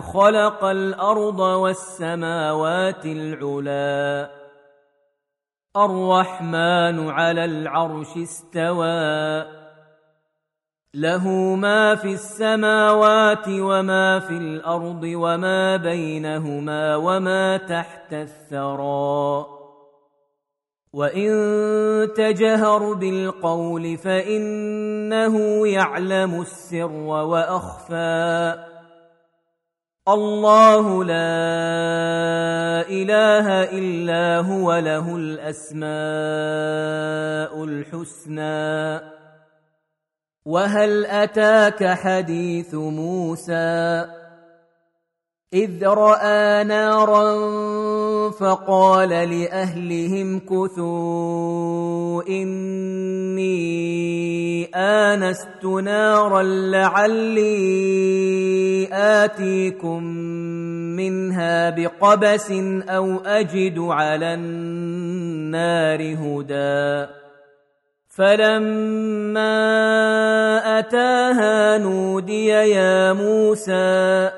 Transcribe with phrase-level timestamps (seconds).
[0.00, 4.30] خلق الأرض والسماوات العلى
[5.76, 9.44] الرحمن على العرش استوى
[10.94, 19.46] له ما في السماوات وما في الأرض وما بينهما وما تحت الثرى
[20.92, 21.32] وان
[22.16, 28.73] تجهر بالقول فانه يعلم السر واخفى
[30.08, 35.88] الله لا إله إلا هو له الأسماء
[37.64, 39.00] الحسنى.
[40.44, 44.06] وهل أتاك حديث موسى؟
[45.54, 47.34] إذ رأى نارا
[48.40, 53.54] فقال لأهلهم كثوا إني
[54.74, 57.44] آنست نارا لعلي
[58.92, 60.04] آتيكم
[60.96, 62.50] منها بقبس
[62.88, 67.06] أو أجد على النار هدى.
[68.08, 69.48] فلما
[70.78, 74.30] أتاها نودي يا موسى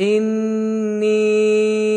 [0.00, 1.95] إني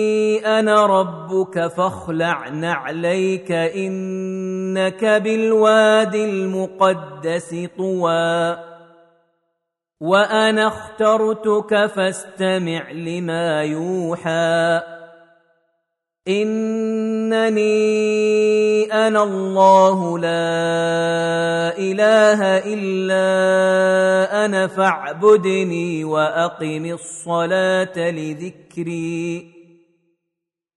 [0.59, 8.57] أنا ربك فاخلع نعليك إنك بالواد المقدس طوى.
[10.01, 14.81] وأنا اخترتك فاستمع لما يوحى.
[16.27, 17.63] إنني
[18.93, 23.25] أنا الله لا إله إلا
[24.45, 29.58] أنا فاعبدني وأقم الصلاة لذكري.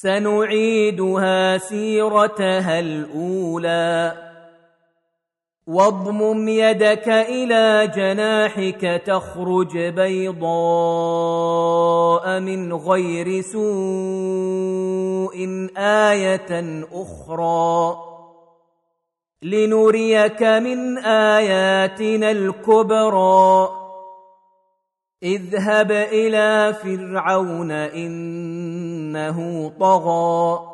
[0.00, 4.12] سنعيدها سيرتها الأولى.
[5.66, 10.40] واضمم يدك إلى جناحك تخرج بيضاء
[12.40, 13.66] من غير سوء
[15.76, 17.96] آية أخرى.
[19.42, 23.81] لنريك من آياتنا الكبرى.
[25.22, 29.38] اذهب إلى فرعون إنه
[29.80, 30.68] طغى.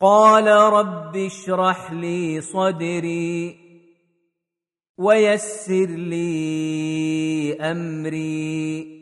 [0.00, 3.56] قال رب اشرح لي صدري
[4.98, 8.96] ويسر لي أمري.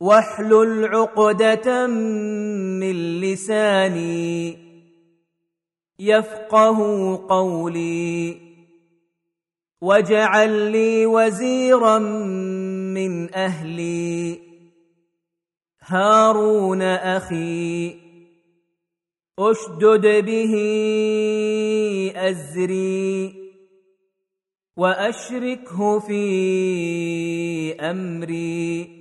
[0.00, 4.58] واحلل عقدة من لساني
[5.98, 6.78] يفقه
[7.28, 8.48] قولي.
[9.80, 11.98] واجعل لي وزيرا
[12.98, 14.40] من أهلي.
[15.80, 17.96] هارون أخي
[19.38, 20.54] أشدد به
[22.16, 23.34] أزري
[24.76, 26.20] وأشركه في
[27.80, 28.98] أمري.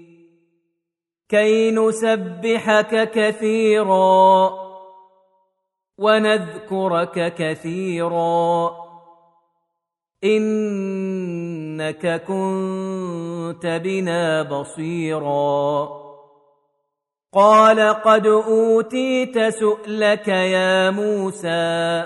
[1.29, 4.49] كي نسبحك كثيرا
[5.97, 8.71] ونذكرك كثيرا.
[11.77, 15.89] إنك كنت بنا بصيرا.
[17.33, 22.03] قال قد أوتيت سؤلك يا موسى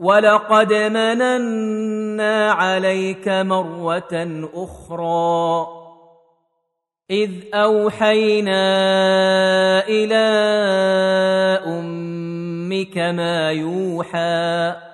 [0.00, 5.66] ولقد مننا عليك مرة أخرى.
[7.10, 8.64] إذ أوحينا
[9.88, 10.24] إلى
[11.66, 14.93] أمك ما يوحى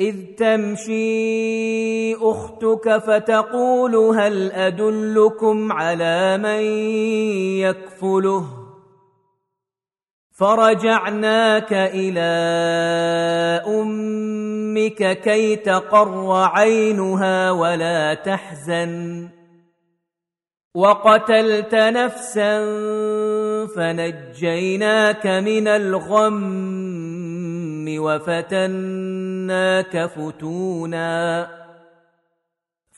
[0.00, 6.62] إذ تمشي أختك فتقول هل أدلكم على من
[7.66, 8.44] يكفله؟
[10.38, 12.30] فرجعناك إلى
[13.66, 19.28] أمك كي تقر عينها ولا تحزن.
[20.74, 22.58] وقتلت نفسا
[23.76, 26.68] فنجيناك من الغم
[29.48, 31.48] وفتناك فتونا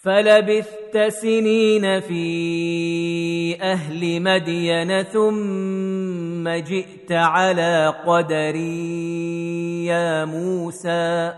[0.02, 11.32] فلبثت سنين في أهل مدين ثم جئت على قدري يا موسى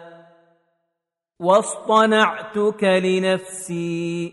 [1.41, 4.33] واصطنعتك لنفسي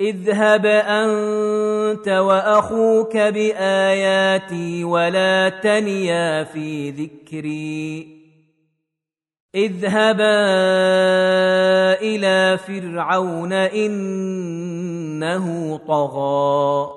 [0.00, 8.15] اذهب أنت وأخوك بآياتي ولا تنيا في ذكري
[9.56, 10.36] اذهبا
[12.00, 15.46] إلى فرعون إنه
[15.88, 16.90] طغى.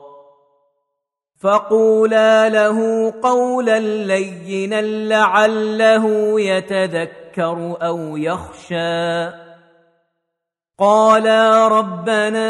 [1.42, 9.30] فقولا له قولا لينا لعله يتذكر أو يخشى.
[10.80, 12.50] قالا ربنا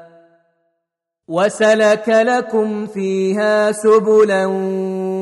[1.31, 4.45] وسلك لكم فيها سبلا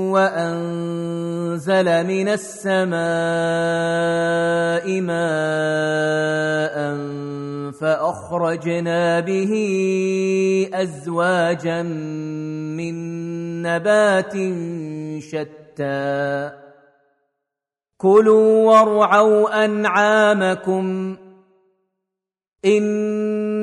[0.10, 3.00] وأنزل من السماء
[5.02, 6.76] ماء
[7.72, 9.54] فأخرجنا به
[10.74, 11.82] أزواجا
[12.74, 12.96] من
[13.62, 14.34] نبات
[15.22, 16.52] شتى.
[17.98, 21.18] كلوا وارعوا أنعامكم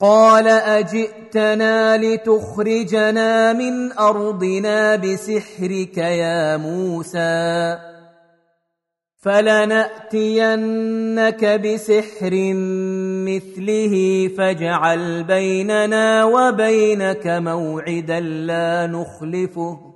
[0.00, 7.78] قال أجئتنا لتخرجنا من أرضنا بسحرك يا موسى
[9.22, 10.64] فلنأتينك
[11.44, 12.30] بسحر
[13.26, 19.95] مثله فاجعل بيننا وبينك موعدا لا نخلفه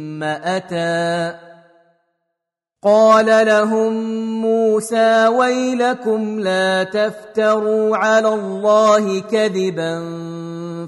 [0.23, 1.37] أتى.
[2.83, 3.93] قال لهم
[4.41, 9.99] موسى ويلكم لا تفتروا على الله كذبا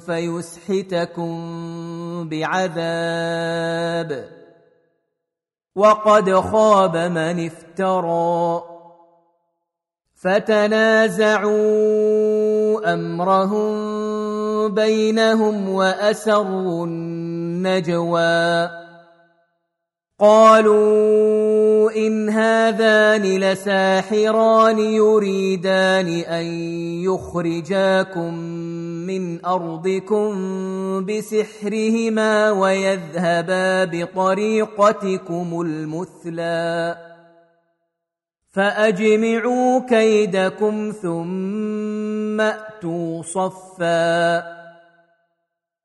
[0.05, 1.29] فيسحتكم
[2.29, 4.25] بعذاب.
[5.75, 8.63] وقد خاب من افترى.
[10.15, 11.53] فتنازعوا
[12.93, 13.93] أمرهم
[14.73, 18.69] بينهم وأسروا النجوى.
[20.19, 26.45] قالوا إن هذان لساحران يريدان أن
[27.03, 28.33] يخرجاكم
[29.07, 30.29] من أرضكم
[31.05, 36.95] بسحرهما ويذهبا بطريقتكم المثلي
[38.51, 44.62] فأجمعوا كيدكم ثم أتوا صفا.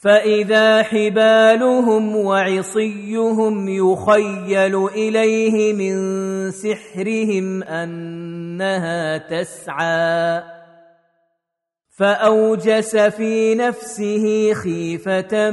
[0.00, 5.96] فاذا حبالهم وعصيهم يخيل اليه من
[6.50, 10.42] سحرهم انها تسعى
[11.98, 15.50] فاوجس في نفسه خيفه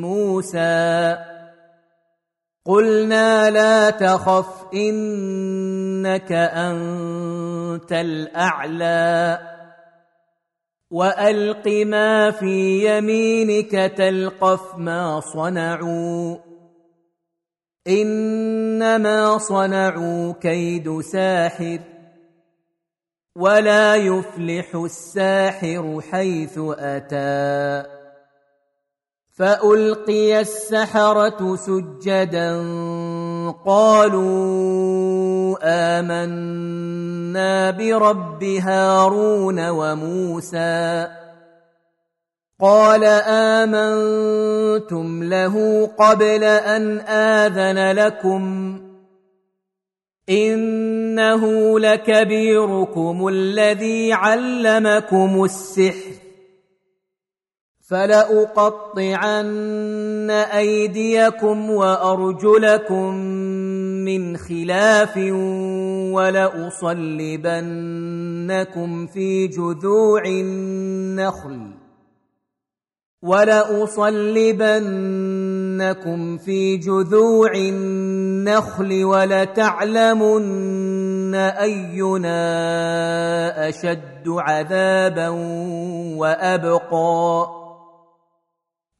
[0.00, 1.16] موسى
[2.66, 9.53] قلنا لا تخف انك انت الاعلى
[10.94, 16.36] وألق ما في يمينك تلقف ما صنعوا.
[17.88, 21.78] إنما صنعوا كيد ساحر
[23.36, 27.90] ولا يفلح الساحر حيث أتى.
[29.34, 32.54] فألقي السحرة سجدا
[33.66, 41.08] قالوا آمنا برب هارون وموسى.
[42.60, 43.04] قال
[43.64, 48.80] آمنتم له قبل أن آذن لكم.
[50.28, 56.14] إنه لكبيركم الذي علمكم السحر.
[57.90, 59.50] فلأقطعن
[60.30, 63.14] أيديكم وأرجلكم
[64.04, 65.16] من خلاف
[66.12, 67.06] ولأصلبنكم
[69.06, 71.70] في جذوع النخل
[73.22, 73.98] ولأصلبنكم
[76.38, 80.54] في جذوع النخل ولتعلمن
[81.34, 82.38] أينا
[83.68, 85.28] أشد عذابا
[86.18, 87.63] وأبقى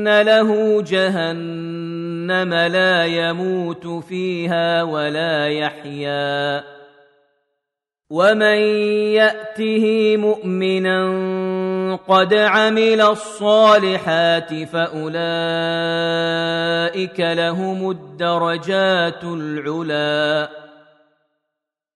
[0.00, 6.64] فان له جهنم لا يموت فيها ولا يحيا
[8.10, 8.58] ومن
[9.14, 11.00] ياته مؤمنا
[12.08, 15.20] قد عمل الصالحات فاولئك
[17.20, 20.59] لهم الدرجات العلي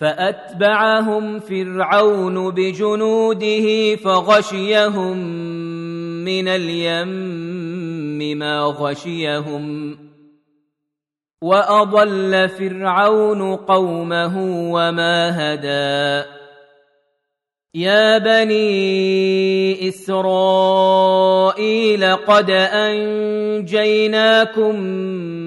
[0.00, 5.16] فأتبعهم فرعون بجنوده فغشيهم
[6.24, 9.96] من اليم ما غشيهم
[11.42, 14.36] وأضل فرعون قومه
[14.72, 16.39] وما هدى
[17.74, 21.36] يا بني اسرائيل
[22.16, 22.50] قد
[23.70, 24.80] انجيناكم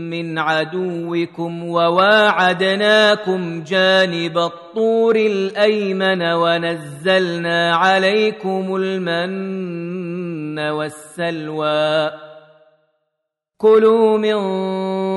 [0.09, 12.11] من عدوكم وواعدناكم جانب الطور الايمن ونزلنا عليكم المن والسلوى.
[13.57, 14.33] كلوا من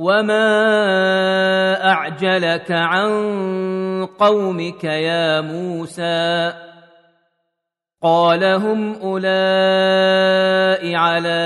[0.00, 3.10] وما اعجلك عن
[4.18, 6.52] قومك يا موسى
[8.02, 11.40] قال هم اولئك على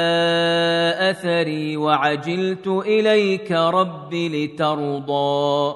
[1.01, 5.75] اثري وعجلت اليك رب لترضى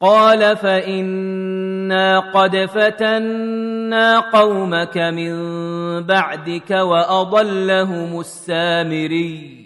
[0.00, 5.32] قال فانا قد فتنا قومك من
[6.02, 9.65] بعدك واضلهم السامري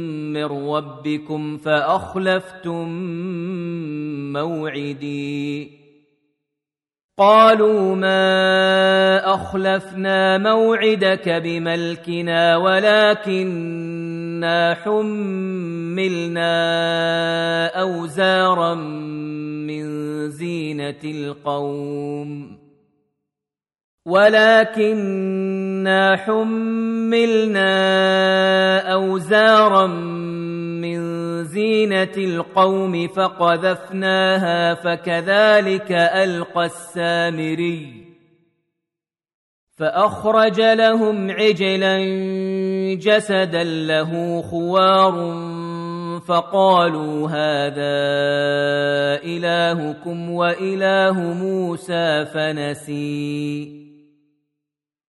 [0.33, 2.87] من ربكم فأخلفتم
[4.33, 5.81] موعدي.
[7.17, 13.93] قالوا ما أخلفنا موعدك بملكنا ولكننا
[14.73, 16.51] حملنا
[17.81, 18.73] أوزارا
[19.67, 19.83] من
[20.29, 22.60] زينة القوم.
[24.05, 25.75] ولكننا
[26.15, 27.69] حملنا
[28.93, 29.87] أوزارا
[30.81, 31.01] من
[31.43, 38.11] زينة القوم فقذفناها فكذلك ألقى السامري
[39.77, 41.97] فأخرج لهم عجلا
[42.95, 45.13] جسدا له خوار
[46.27, 48.01] فقالوا هذا
[49.23, 53.90] إلهكم وإله موسى فنسي.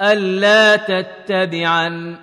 [0.00, 2.16] الا تتبعن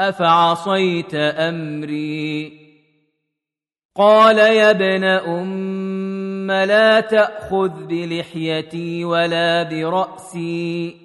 [0.00, 2.52] افعصيت امري
[3.96, 5.18] قال يا ابن
[6.48, 10.96] ثم لا تاخذ بلحيتي ولا براسي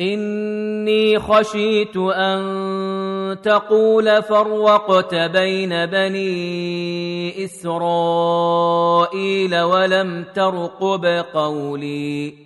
[0.00, 8.80] إني خشيت أن تقول فرقت بين بني إسرائيل
[9.60, 12.45] ولم ترقب قولي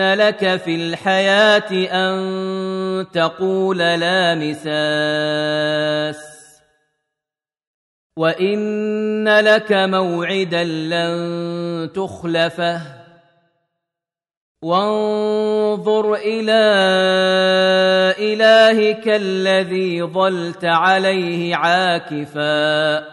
[0.00, 6.32] لك في الحياة أن تقول لا مساس
[8.16, 12.80] وان لك موعدا لن تخلفه
[14.62, 16.62] وانظر إلى
[18.18, 23.12] الهك الذي ظلت عليه عاكفا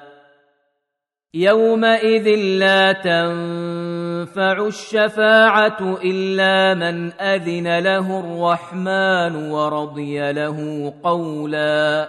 [1.33, 2.27] يومئذ
[2.59, 12.07] لا تنفع الشفاعه الا من اذن له الرحمن ورضي له قولا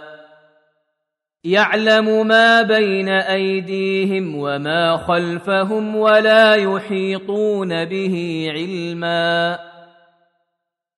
[1.43, 9.59] يعلم ما بين ايديهم وما خلفهم ولا يحيطون به علما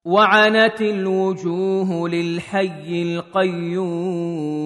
[0.06, 4.66] وعنت الوجوه للحي القيوم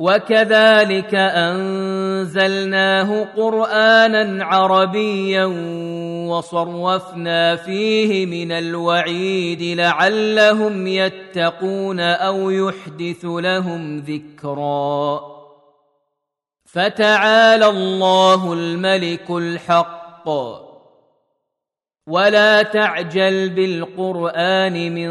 [0.00, 5.44] وكذلك أنزلناه قرآنا عربيا
[6.28, 15.20] وصرفنا فيه من الوعيد لعلهم يتقون أو يحدث لهم ذكرا.
[16.64, 20.28] فتعالى الله الملك الحق.
[22.06, 25.10] ولا تعجل بالقرآن من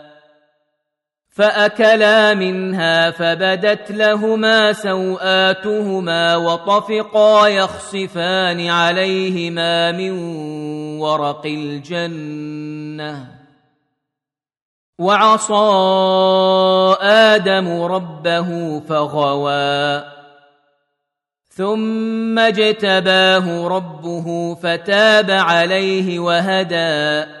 [1.31, 10.11] فأكلا منها فبدت لهما سوآتهما وطفقا يخصفان عليهما من
[10.99, 13.27] ورق الجنة.
[14.99, 15.53] وعصى
[17.01, 20.03] آدم ربه فغوى.
[21.49, 27.40] ثم اجتباه ربه فتاب عليه وهدى.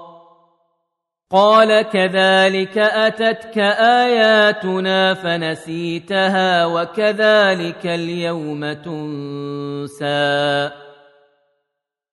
[1.31, 10.71] قال كذلك أتتك آياتنا فنسيتها وكذلك اليوم تنسى.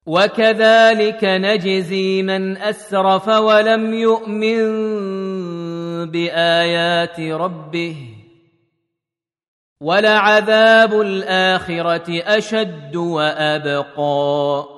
[0.07, 4.61] وكذلك نجزي من أسرف ولم يؤمن
[6.11, 7.97] بآيات ربه.
[9.81, 14.78] ولعذاب الآخرة أشد وأبقى.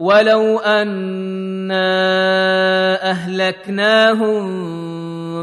[0.00, 1.80] ولو انا
[3.10, 4.46] اهلكناهم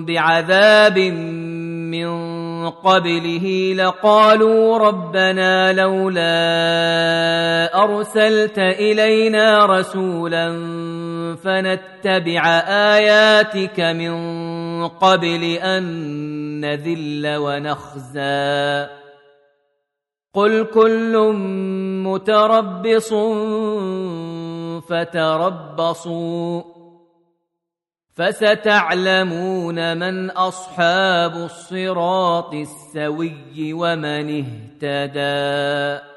[0.06, 6.24] بعذاب من قبله لقالوا ربنا لولا
[7.84, 10.50] ارسلت الينا رسولا
[11.44, 15.84] فنتبع اياتك من قبل ان
[16.62, 18.88] نذل ونخزي
[20.36, 21.34] قل كل
[22.04, 23.14] متربص
[24.90, 26.62] فتربصوا
[28.16, 36.13] فستعلمون من أصحاب الصراط السوي ومن اهتدي